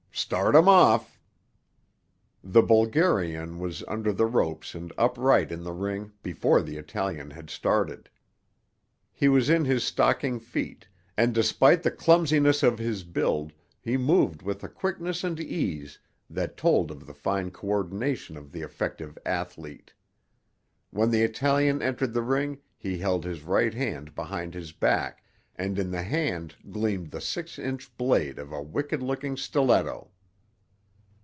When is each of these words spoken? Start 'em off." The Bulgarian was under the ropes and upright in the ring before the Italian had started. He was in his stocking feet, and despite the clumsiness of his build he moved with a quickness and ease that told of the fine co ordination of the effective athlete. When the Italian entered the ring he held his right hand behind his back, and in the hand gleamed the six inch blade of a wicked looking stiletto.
Start 0.13 0.55
'em 0.55 0.67
off." 0.67 1.17
The 2.43 2.61
Bulgarian 2.61 3.59
was 3.59 3.81
under 3.87 4.11
the 4.11 4.25
ropes 4.25 4.75
and 4.75 4.91
upright 4.97 5.53
in 5.53 5.63
the 5.63 5.71
ring 5.71 6.11
before 6.21 6.61
the 6.61 6.75
Italian 6.77 7.31
had 7.31 7.49
started. 7.49 8.09
He 9.13 9.29
was 9.29 9.49
in 9.49 9.63
his 9.63 9.85
stocking 9.85 10.37
feet, 10.37 10.85
and 11.17 11.33
despite 11.33 11.81
the 11.81 11.91
clumsiness 11.91 12.61
of 12.61 12.77
his 12.77 13.03
build 13.05 13.53
he 13.79 13.95
moved 13.97 14.41
with 14.41 14.63
a 14.65 14.69
quickness 14.69 15.23
and 15.23 15.39
ease 15.39 15.97
that 16.29 16.57
told 16.57 16.91
of 16.91 17.07
the 17.07 17.15
fine 17.15 17.49
co 17.49 17.67
ordination 17.69 18.35
of 18.37 18.51
the 18.51 18.61
effective 18.61 19.17
athlete. 19.25 19.93
When 20.91 21.09
the 21.09 21.23
Italian 21.23 21.81
entered 21.81 22.13
the 22.13 22.21
ring 22.21 22.59
he 22.77 22.97
held 22.97 23.23
his 23.23 23.43
right 23.43 23.73
hand 23.73 24.13
behind 24.13 24.53
his 24.55 24.73
back, 24.73 25.23
and 25.57 25.77
in 25.77 25.91
the 25.91 26.01
hand 26.01 26.55
gleamed 26.71 27.11
the 27.11 27.21
six 27.21 27.59
inch 27.59 27.95
blade 27.95 28.39
of 28.39 28.51
a 28.51 28.61
wicked 28.63 29.03
looking 29.03 29.37
stiletto. 29.37 30.09